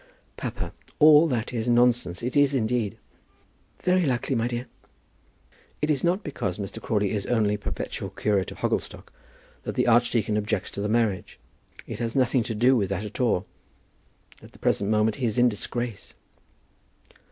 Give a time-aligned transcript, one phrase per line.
[0.35, 2.23] "Papa, all that is nonsense.
[2.23, 2.97] It is, indeed."
[3.83, 4.65] "Very likely, my dear."
[5.79, 6.81] "It is not because Mr.
[6.81, 9.13] Crawley is only perpetual curate of Hogglestock,
[9.61, 11.39] that the archdeacon objects to the marriage.
[11.85, 13.45] It has nothing to do with that at all.
[14.41, 16.15] At the present moment he is in disgrace."